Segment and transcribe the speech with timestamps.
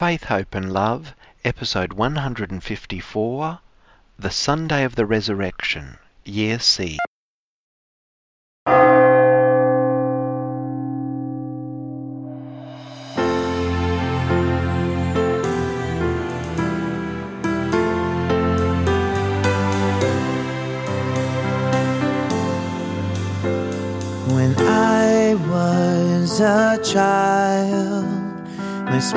[0.00, 1.12] Faith, Hope and Love,
[1.44, 3.58] episode 154,
[4.16, 6.98] The Sunday of the Resurrection, Year C.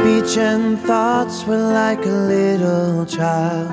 [0.02, 3.70] speech and thoughts were like a little child.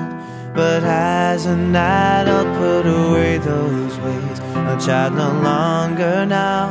[0.53, 4.39] But as an adult, put away those ways.
[4.73, 6.69] A child no longer now,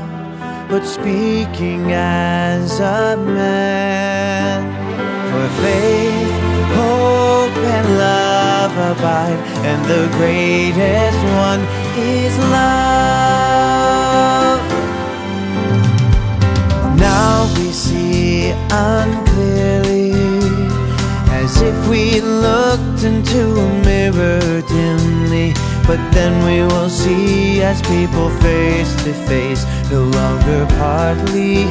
[0.70, 4.62] but speaking as a man.
[5.30, 6.34] For faith,
[6.78, 9.40] hope, and love abide,
[9.70, 11.62] and the greatest one
[11.96, 13.78] is love.
[16.96, 19.27] Now we see unclearly,
[21.58, 25.52] as if we looked into a mirror dimly.
[25.86, 31.64] But then we will see as people face to face, no longer partly,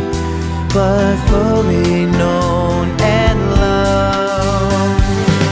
[0.73, 5.03] but fully known and loved.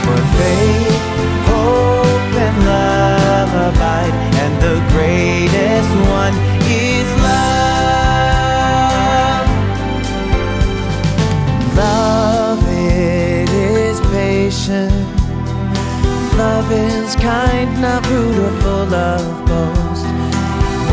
[0.03, 1.05] For faith,
[1.52, 6.33] hope, and love abide, and the greatest one
[6.67, 7.25] is love.
[16.38, 20.05] Love is kind, not rude or full of boast.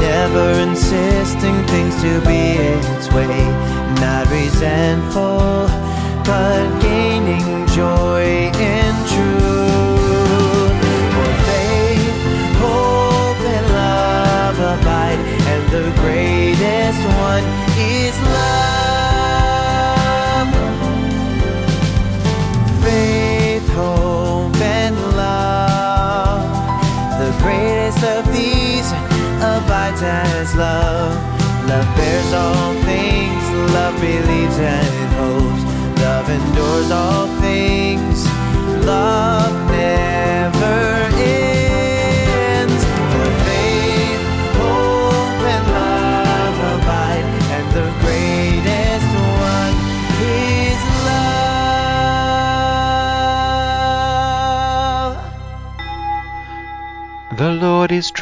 [0.00, 3.42] Never insisting things to be its way.
[3.98, 5.66] Not resentful,
[6.24, 6.71] but
[30.02, 31.14] as love.
[31.68, 35.62] Love bears all things, love believes and hopes.
[36.02, 37.21] Love endures all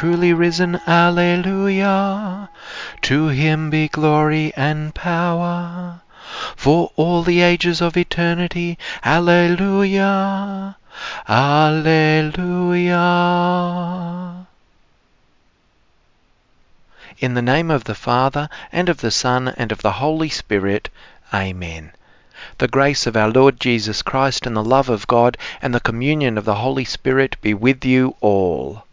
[0.01, 2.49] truly risen, Alleluia.
[3.03, 6.01] To him be glory and power,
[6.55, 10.75] for all the ages of eternity, Alleluia.
[11.29, 12.97] Alleluia.
[17.19, 20.89] In the name of the Father, and of the Son, and of the Holy Spirit,
[21.31, 21.91] Amen.
[22.57, 26.39] The grace of our Lord Jesus Christ, and the love of God, and the communion
[26.39, 28.85] of the Holy Spirit be with you all.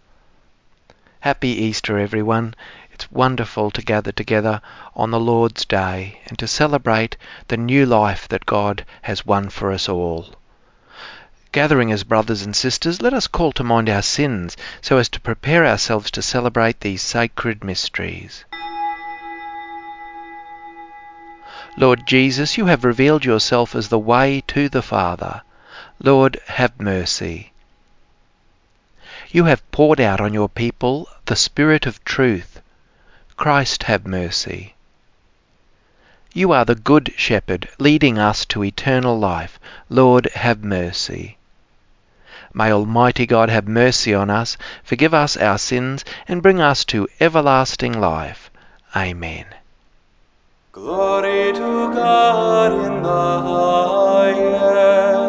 [1.28, 2.54] Happy Easter, everyone.
[2.90, 4.62] It's wonderful to gather together
[4.96, 7.18] on the Lord's Day and to celebrate
[7.48, 10.28] the new life that God has won for us all.
[11.52, 15.20] Gathering as brothers and sisters, let us call to mind our sins so as to
[15.20, 18.46] prepare ourselves to celebrate these sacred mysteries.
[21.76, 25.42] Lord Jesus, you have revealed yourself as the way to the Father.
[26.02, 27.52] Lord, have mercy.
[29.30, 32.62] You have poured out on your people the Spirit of truth.
[33.36, 34.74] Christ, have mercy.
[36.32, 39.60] You are the Good Shepherd, leading us to eternal life.
[39.90, 41.36] Lord, have mercy.
[42.54, 47.06] May Almighty God have mercy on us, forgive us our sins, and bring us to
[47.20, 48.50] everlasting life.
[48.96, 49.44] Amen.
[50.72, 55.27] Glory to God in the highest,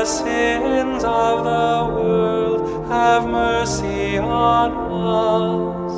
[0.00, 5.92] the sins of the world, have mercy on us.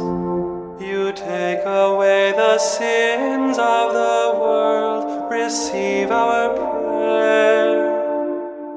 [0.83, 7.77] You take away the sins of the world, receive our prayer.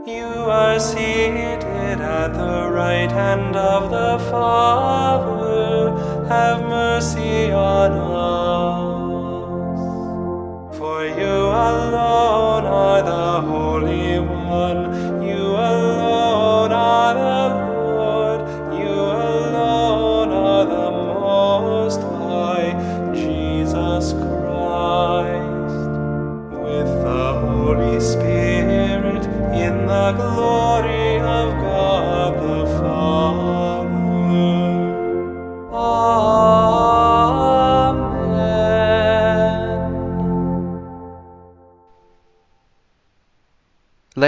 [0.05, 0.29] You
[0.61, 1.63] are seated
[2.01, 5.89] at the right hand of the Father.
[6.27, 8.14] Have mercy on us.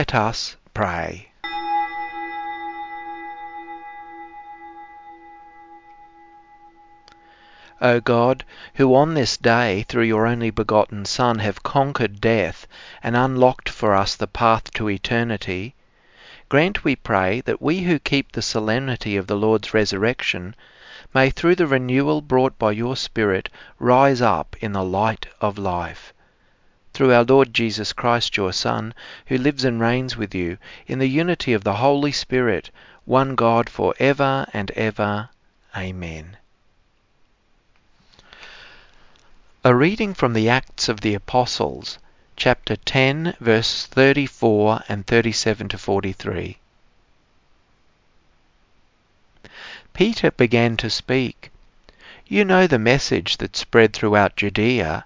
[0.09, 1.31] Let us pray.
[7.81, 8.45] O God,
[8.75, 12.67] who on this day through your only begotten Son have conquered death
[13.03, 15.75] and unlocked for us the path to eternity,
[16.47, 20.55] grant, we pray, that we who keep the solemnity of the Lord's resurrection
[21.13, 26.13] may through the renewal brought by your Spirit rise up in the light of life.
[26.97, 28.91] Through our Lord Jesus Christ, your Son,
[29.27, 30.57] who lives and reigns with you
[30.87, 32.71] in the unity of the Holy Spirit,
[33.05, 35.29] one God for ever and ever.
[35.77, 36.37] Amen.
[39.63, 41.99] A reading from the Acts of the Apostles,
[42.35, 46.57] chapter 10, verse 34 and 37 to 43.
[49.93, 51.51] Peter began to speak.
[52.25, 55.05] You know the message that spread throughout Judea,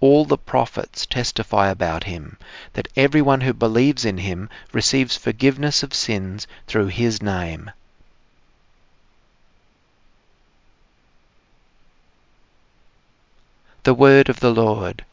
[0.00, 2.38] All the prophets testify about him,
[2.74, 7.72] that everyone who believes in him receives forgiveness of sins through his name.
[13.82, 15.04] The word of the Lord.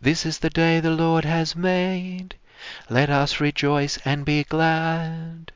[0.00, 2.34] This is the day the Lord has made.
[2.88, 5.52] Let us rejoice and be glad.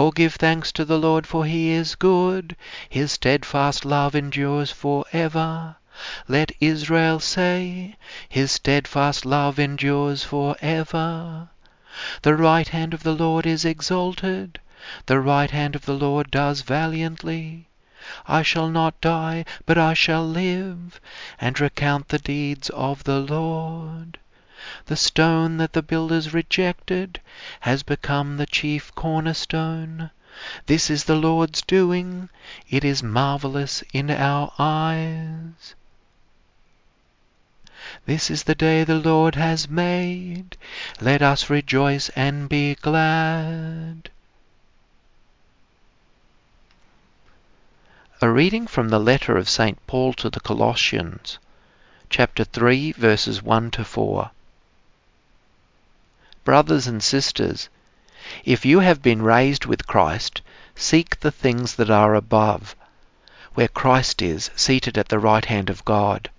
[0.00, 2.54] Oh, give thanks to the Lord, for he is good.
[2.88, 5.74] His steadfast love endures for ever.
[6.28, 7.96] Let Israel say,
[8.28, 11.48] His steadfast love endures for ever.
[12.22, 14.60] The right hand of the Lord is exalted.
[15.06, 17.66] The right hand of the Lord does valiantly.
[18.24, 21.00] I shall not die, but I shall live,
[21.40, 24.20] and recount the deeds of the Lord.
[24.86, 27.20] The stone that the builders rejected
[27.60, 30.10] has become the chief cornerstone.
[30.66, 32.28] This is the Lord's doing.
[32.68, 35.74] It is marvelous in our eyes.
[38.06, 40.56] This is the day the Lord has made.
[41.00, 44.10] Let us rejoice and be glad.
[48.20, 49.78] A reading from the letter of St.
[49.86, 51.38] Paul to the Colossians,
[52.10, 54.30] chapter 3, verses 1 to 4.
[56.48, 57.68] Brothers and sisters,
[58.42, 60.40] if you have been raised with Christ,
[60.74, 62.74] seek the things that are above,
[63.52, 66.30] where Christ is, seated at the right hand of God.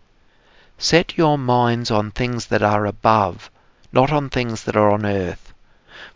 [0.80, 3.52] Set your minds on things that are above,
[3.94, 5.54] not on things that are on earth.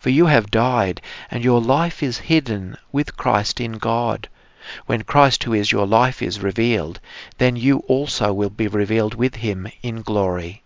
[0.00, 4.28] For you have died, and your life is hidden with Christ in God.
[4.86, 6.98] When Christ, who is your life, is revealed,
[7.38, 10.63] then you also will be revealed with him in glory.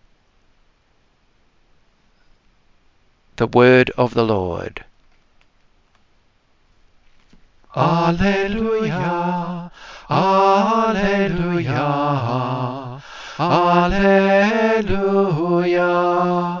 [3.39, 4.83] The word of the Lord.
[7.73, 9.71] Alleluia,
[10.09, 11.71] Alleluia,
[13.39, 14.91] Alleluia.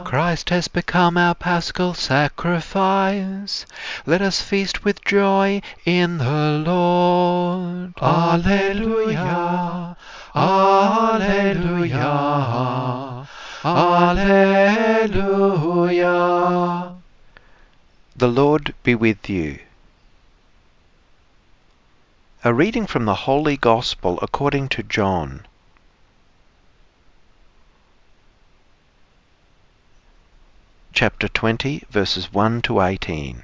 [0.05, 3.65] Christ has become our paschal sacrifice.
[4.05, 7.91] Let us feast with joy in the Lord.
[8.01, 9.97] Alleluia,
[10.33, 11.99] Alleluia,
[13.61, 14.95] Alleluia.
[18.15, 19.59] The Lord be with you.
[22.45, 25.45] A reading from the Holy Gospel according to John.
[30.93, 33.43] Chapter 20, verses 1 to 18.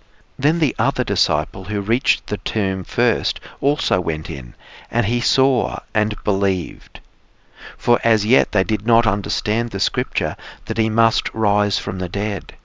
[0.41, 4.55] Then the other disciple who reached the tomb first also went in,
[4.89, 6.99] and he saw and believed.
[7.77, 12.09] For as yet they did not understand the scripture that he must rise from the
[12.09, 12.55] dead.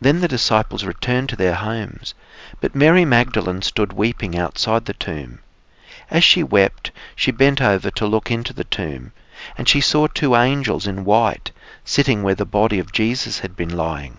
[0.00, 2.14] Then the disciples returned to their homes,
[2.60, 5.40] but Mary Magdalene stood weeping outside the tomb.
[6.08, 9.10] As she wept, she bent over to look into the tomb,
[9.58, 11.50] and she saw two angels in white
[11.84, 14.18] sitting where the body of Jesus had been lying,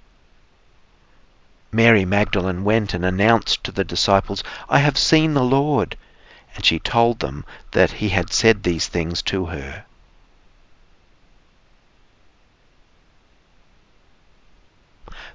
[1.73, 5.97] Mary Magdalene went and announced to the disciples, I have seen the Lord.
[6.55, 9.85] And she told them that he had said these things to her.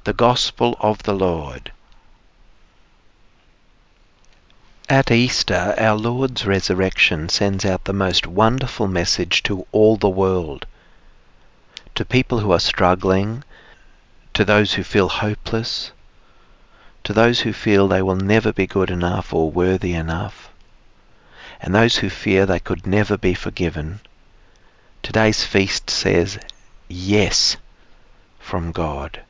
[0.05, 1.73] The Gospel of the Lord.
[4.89, 10.67] At Easter, our Lord's resurrection sends out the most wonderful message to all the world.
[11.97, 13.43] To people who are struggling,
[14.35, 15.91] to those who feel hopeless,
[17.07, 20.51] to those who feel they will never be good enough or worthy enough,
[21.63, 24.01] and those who fear they could never be forgiven,
[25.05, 26.37] today's feast says
[26.89, 27.57] yes
[28.41, 29.21] from God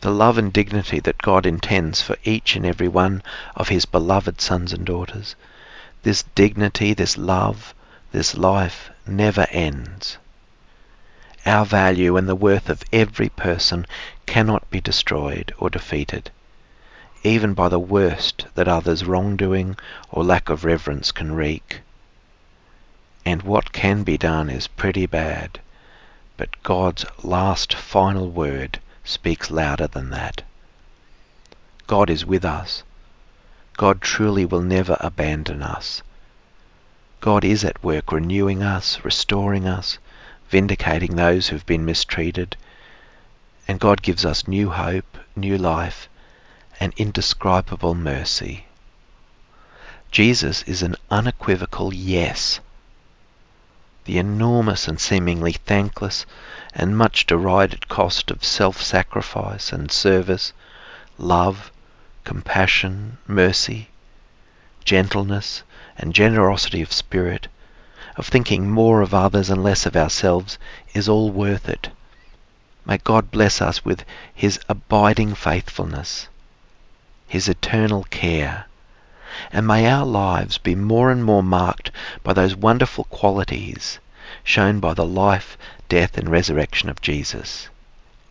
[0.00, 3.22] the love and dignity that God intends for each and every one
[3.54, 5.36] of his beloved sons and daughters.
[6.02, 7.74] This dignity, this love,
[8.10, 10.16] this life never ends.
[11.46, 13.86] Our value and the worth of every person
[14.26, 16.30] cannot be destroyed or defeated,
[17.22, 19.76] even by the worst that others' wrongdoing
[20.10, 21.80] or lack of reverence can wreak.
[23.24, 25.60] And what can be done is pretty bad,
[26.36, 30.42] but God's last final word speaks louder than that.
[31.86, 32.82] God is with us.
[33.76, 36.02] God truly will never abandon us.
[37.20, 39.98] God is at work renewing us, restoring us,
[40.50, 42.56] vindicating those who've been mistreated,
[43.68, 46.08] and God gives us new hope, new life,
[46.80, 48.66] and indescribable mercy.
[50.10, 52.58] Jesus is an unequivocal yes.
[54.06, 56.26] The enormous and seemingly thankless
[56.74, 60.52] and much derided cost of self-sacrifice and service,
[61.16, 61.70] love,
[62.24, 63.88] compassion, mercy,
[64.84, 65.62] gentleness,
[65.96, 67.46] and generosity of spirit,
[68.16, 70.58] of thinking more of others and less of ourselves,
[70.94, 71.88] is all worth it.
[72.84, 76.28] May God bless us with his abiding faithfulness,
[77.28, 78.66] his eternal care,
[79.52, 81.90] and may our lives be more and more marked
[82.24, 83.98] by those wonderful qualities
[84.42, 85.56] shown by the life,
[85.88, 87.68] death, and resurrection of Jesus.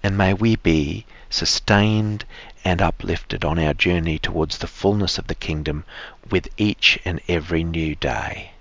[0.03, 2.25] And may we be sustained
[2.65, 5.85] and uplifted on our journey towards the fullness of the kingdom
[6.29, 8.51] with each and every new day.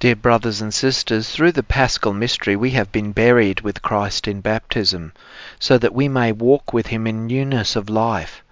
[0.00, 4.40] Dear brothers and sisters, through the paschal mystery we have been buried with Christ in
[4.40, 5.12] baptism,
[5.58, 8.42] so that we may walk with him in newness of life.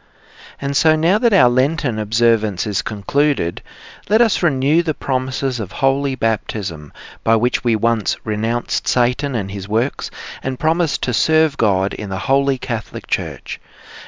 [0.60, 3.62] And so now that our Lenten observance is concluded,
[4.10, 6.92] let us renew the promises of holy baptism,
[7.24, 10.10] by which we once renounced Satan and his works,
[10.42, 13.58] and promised to serve God in the Holy Catholic Church.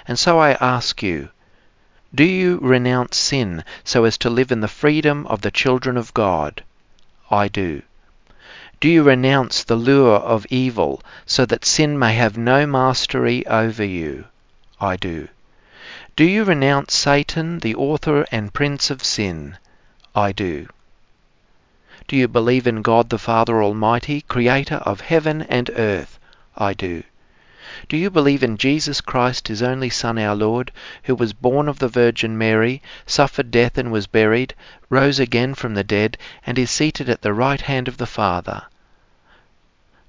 [0.07, 1.31] And so I ask you,
[2.15, 6.13] do you renounce sin so as to live in the freedom of the children of
[6.13, 6.65] God?
[7.31, 7.83] I do.
[8.81, 13.85] Do you renounce the lure of evil so that sin may have no mastery over
[13.85, 14.25] you?
[14.81, 15.29] I do.
[16.17, 19.59] Do you renounce Satan, the author and prince of sin?
[20.15, 20.69] I do.
[22.09, 26.19] Do you believe in God the Father Almighty, creator of heaven and earth?
[26.57, 27.05] I do.
[27.89, 30.71] Do you believe in Jesus Christ, his only Son, our Lord,
[31.05, 34.55] who was born of the Virgin Mary, suffered death and was buried,
[34.91, 38.65] rose again from the dead, and is seated at the right hand of the Father?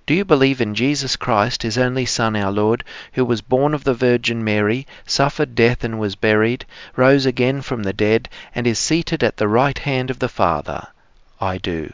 [0.06, 3.86] Do you believe in Jesus Christ, his only Son, our Lord, who was born of
[3.86, 6.66] the Virgin Mary, suffered death and was buried,
[6.98, 10.88] rose again from the dead, and is seated at the right hand of the Father?
[11.40, 11.94] I do.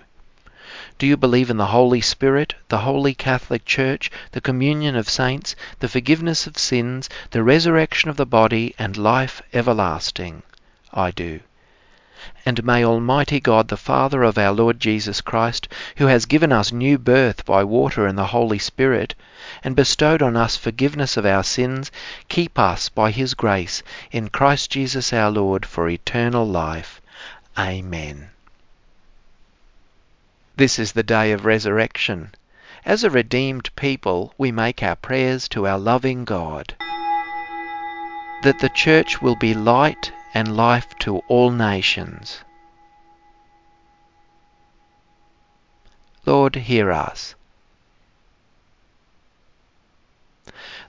[1.00, 5.56] Do you believe in the Holy Spirit, the Holy Catholic Church, the communion of saints,
[5.80, 10.42] the forgiveness of sins, the resurrection of the body, and life everlasting?
[10.92, 11.42] I do.
[12.48, 16.72] And may Almighty God, the Father of our Lord Jesus Christ, who has given us
[16.72, 19.14] new birth by water and the Holy Spirit,
[19.64, 21.92] and bestowed on us forgiveness of our sins,
[22.28, 27.02] keep us by his grace in Christ Jesus our Lord for eternal life.
[27.56, 28.32] Amen.
[30.58, 32.34] This is the day of resurrection.
[32.84, 36.74] As a redeemed people, we make our prayers to our loving God.
[38.42, 42.40] That the church will be light and life to all nations.
[46.26, 47.36] Lord, hear us.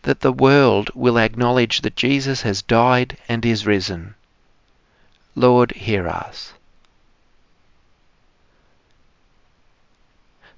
[0.00, 4.14] That the world will acknowledge that Jesus has died and is risen.
[5.34, 6.54] Lord, hear us.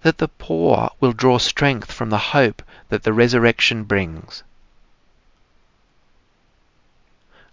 [0.02, 4.42] That the poor will draw strength from the hope that the resurrection brings.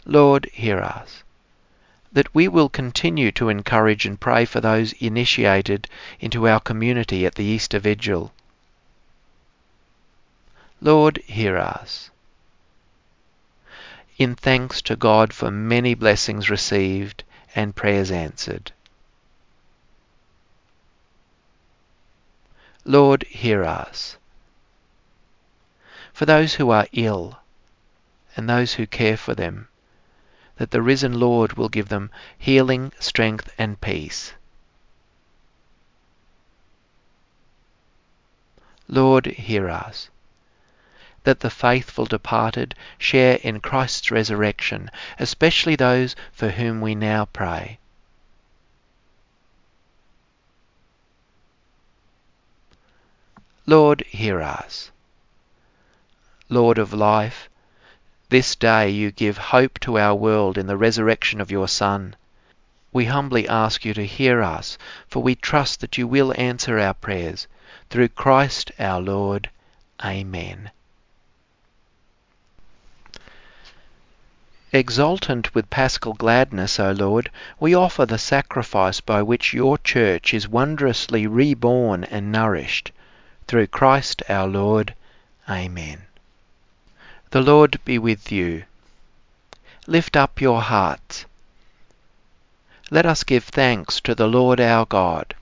[0.06, 1.24] Lord, hear us.
[2.14, 7.36] That we will continue to encourage and pray for those initiated into our community at
[7.36, 8.32] the Easter Vigil.
[10.80, 12.10] Lord, hear us.
[14.18, 18.72] In thanks to God for many blessings received and prayers answered.
[22.90, 24.16] Lord, hear us.
[26.14, 27.38] For those who are ill
[28.38, 29.68] and those who care for them,
[30.56, 34.36] that the risen Lord will give them healing, strength, and peace.
[38.88, 40.10] Lord, hear us.
[41.26, 47.80] That the faithful departed share in Christ's resurrection, especially those for whom we now pray.
[53.70, 54.92] Lord, hear us.
[56.48, 57.50] Lord of life,
[58.30, 62.16] this day you give hope to our world in the resurrection of your Son.
[62.94, 64.78] We humbly ask you to hear us,
[65.10, 67.46] for we trust that you will answer our prayers.
[67.90, 69.50] Through Christ our Lord.
[70.02, 70.72] Amen.
[74.72, 80.48] Exultant with paschal gladness, O Lord, we offer the sacrifice by which your church is
[80.48, 82.94] wondrously reborn and nourished
[83.48, 84.94] through Christ our Lord.
[85.50, 86.02] Amen.
[87.32, 88.64] The Lord be with you.
[89.86, 91.26] Lift up your hearts.
[92.92, 95.34] Let us give thanks to the Lord our God.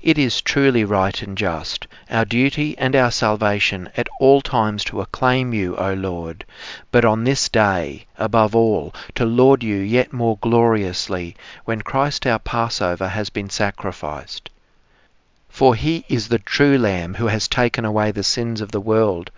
[0.00, 5.00] It is truly right and just, our duty and our salvation at all times to
[5.00, 6.44] acclaim you, O Lord,
[6.92, 12.38] but on this day, above all, to laud you yet more gloriously, when Christ our
[12.38, 14.50] Passover has been sacrificed.
[15.48, 19.30] For he is the true Lamb who has taken away the sins of the world.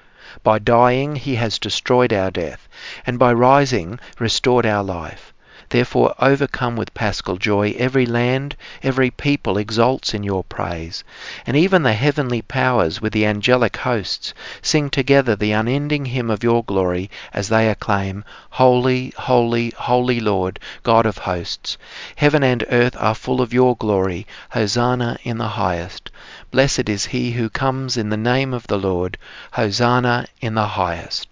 [0.42, 2.68] By dying he has destroyed our death,
[3.06, 5.29] and by rising restored our life.
[5.70, 11.04] Therefore, overcome with paschal joy, every land, every people exults in your praise,
[11.46, 16.42] and even the heavenly powers with the angelic hosts sing together the unending hymn of
[16.42, 21.78] your glory as they acclaim, Holy, holy, holy Lord, God of hosts.
[22.16, 24.26] Heaven and earth are full of your glory.
[24.50, 26.10] Hosanna in the highest.
[26.50, 29.16] Blessed is he who comes in the name of the Lord.
[29.52, 31.29] Hosanna in the highest.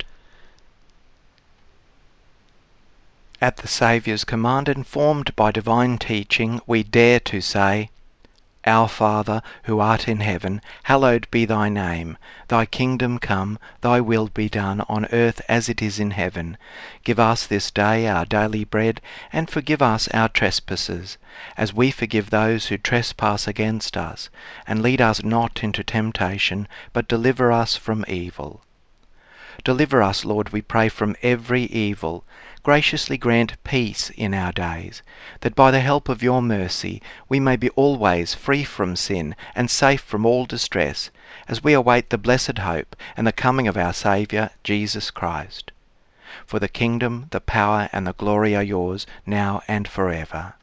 [3.41, 7.89] At the Saviour's command, informed by divine teaching, we dare to say,
[8.67, 12.19] Our Father, who art in heaven, hallowed be thy name.
[12.49, 16.59] Thy kingdom come, thy will be done on earth as it is in heaven.
[17.05, 19.01] Give us this day our daily bread,
[19.33, 21.17] and forgive us our trespasses,
[21.57, 24.31] as we forgive those who trespass against us.
[24.67, 28.63] And lead us not into temptation, but deliver us from evil.
[29.63, 32.25] Deliver us, Lord, we pray, from every evil.
[32.65, 35.01] Graciously grant peace in our days,
[35.43, 39.71] that by the help of your mercy we may be always free from sin and
[39.71, 41.11] safe from all distress,
[41.47, 45.71] as we await the blessed hope and the coming of our Saviour, Jesus Christ.
[46.47, 50.55] For the kingdom, the power, and the glory are yours, now and for forever.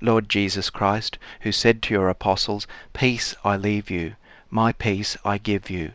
[0.00, 4.14] Lord Jesus Christ, who said to your apostles, Peace I leave you,
[4.48, 5.94] my peace I give you.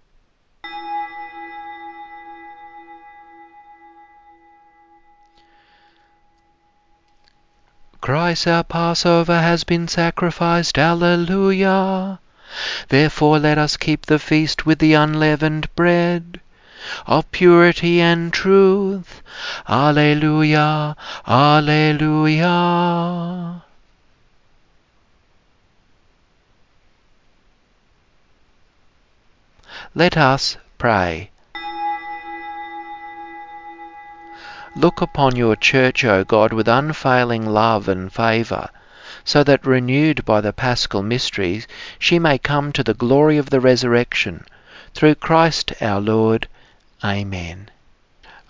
[8.01, 12.19] Christ our Passover has been sacrificed, Alleluia.
[12.89, 16.41] Therefore let us keep the feast with the unleavened bread
[17.05, 19.21] of purity and truth.
[19.69, 20.95] Alleluia,
[21.27, 22.41] Alleluia.
[29.93, 31.29] Let us pray.
[34.81, 38.69] Look upon your church, O God, with unfailing love and favour,
[39.23, 41.67] so that renewed by the paschal mysteries,
[41.99, 44.43] she may come to the glory of the resurrection.
[44.95, 46.47] Through Christ our Lord.
[47.03, 47.69] Amen.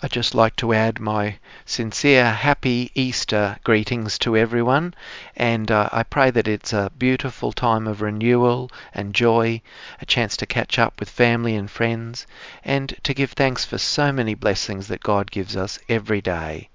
[0.03, 4.95] I'd just like to add my sincere happy Easter greetings to everyone,
[5.35, 9.61] and uh, I pray that it's a beautiful time of renewal and joy,
[10.01, 12.25] a chance to catch up with family and friends,
[12.65, 16.69] and to give thanks for so many blessings that God gives us every day.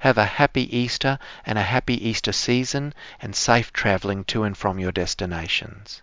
[0.00, 4.80] Have a happy Easter and a happy Easter season, and safe travelling to and from
[4.80, 6.02] your destinations.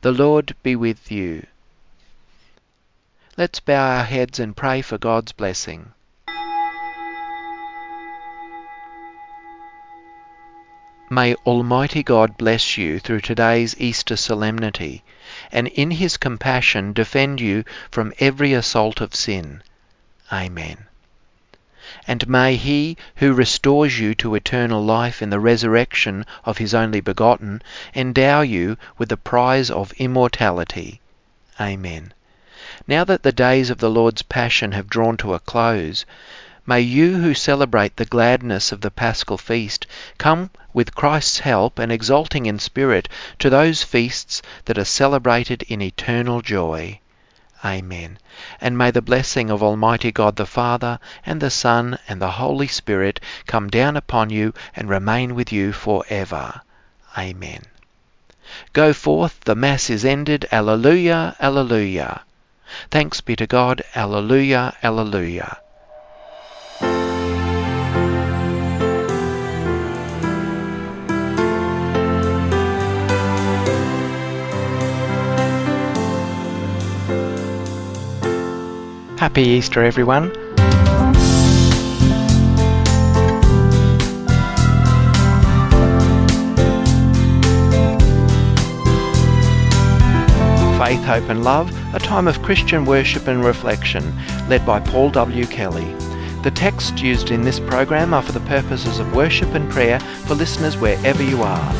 [0.00, 1.46] The Lord be with you.
[3.36, 5.92] Let's bow our heads and pray for God's blessing.
[11.08, 15.04] May Almighty God bless you through today's Easter solemnity,
[15.52, 19.62] and in His compassion defend you from every assault of sin.
[20.32, 20.86] Amen.
[22.06, 27.00] And may He who restores you to eternal life in the resurrection of His only
[27.00, 27.62] begotten
[27.94, 31.00] endow you with the prize of immortality.
[31.60, 32.12] Amen.
[32.86, 36.06] Now that the days of the Lord's Passion have drawn to a close,
[36.64, 41.92] may you who celebrate the gladness of the Paschal Feast come with Christ's help and
[41.92, 43.06] exulting in spirit
[43.38, 47.00] to those feasts that are celebrated in eternal joy.
[47.62, 48.18] Amen.
[48.62, 52.66] And may the blessing of Almighty God the Father, and the Son, and the Holy
[52.66, 56.62] Spirit come down upon you and remain with you for ever.
[57.18, 57.64] Amen.
[58.72, 60.48] Go forth, the Mass is ended.
[60.50, 62.22] Alleluia, Alleluia.
[62.90, 63.82] Thanks be to God.
[63.94, 65.58] Alleluia, Alleluia.
[79.18, 80.32] Happy Easter, everyone.
[90.90, 94.02] Faith, Hope and Love, a time of Christian worship and reflection,
[94.48, 95.46] led by Paul W.
[95.46, 95.94] Kelly.
[96.42, 100.34] The texts used in this program are for the purposes of worship and prayer for
[100.34, 101.74] listeners wherever you are.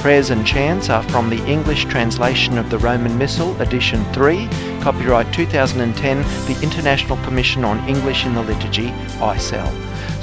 [0.00, 4.48] Prayers and chants are from the English translation of the Roman Missal, edition 3,
[4.80, 8.88] copyright 2010, the International Commission on English in the Liturgy,
[9.20, 9.70] ICEL.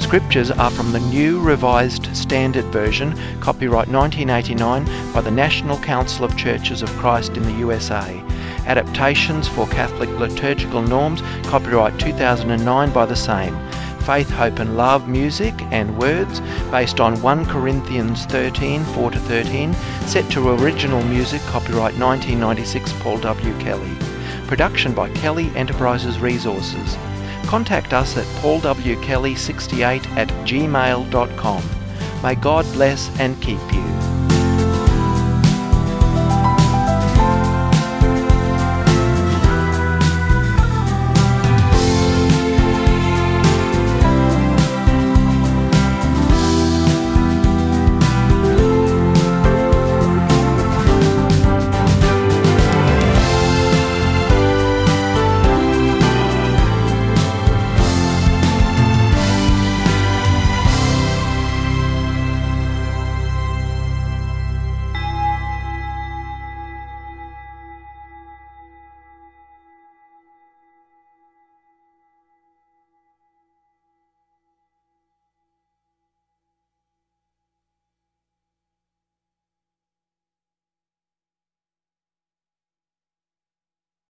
[0.04, 6.36] Scriptures are from the New Revised Standard Version, copyright 1989 by the National Council of
[6.36, 8.22] Churches of Christ in the USA.
[8.66, 13.56] Adaptations for Catholic liturgical norms, copyright 2009 by the same.
[14.00, 16.40] Faith, Hope and Love music and words
[16.70, 19.72] based on 1 Corinthians 13 4 to 13,
[20.06, 23.58] set to original music, copyright 1996 Paul W.
[23.58, 23.96] Kelly.
[24.46, 26.98] Production by Kelly Enterprises Resources.
[27.46, 31.62] Contact us at paulwkelly68 at gmail.com.
[32.22, 33.93] May God bless and keep you.